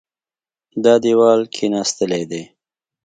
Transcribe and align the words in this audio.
دا 0.83 0.93
دېوال 1.03 1.41
کېناستلی 1.55 2.23
دی. 2.31 2.43